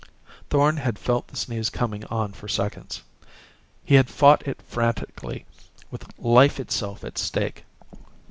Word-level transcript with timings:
Thorn 0.49 0.77
had 0.77 0.97
felt 0.97 1.27
the 1.27 1.35
sneeze 1.37 1.69
coming 1.69 2.03
on 2.05 2.31
for 2.33 2.47
seconds. 2.47 3.03
He 3.85 3.93
had 3.93 4.09
fought 4.09 4.47
it 4.47 4.59
frantically, 4.63 5.45
with 5.91 6.09
life 6.17 6.59
itself 6.59 7.03
at 7.03 7.19
stake. 7.19 7.65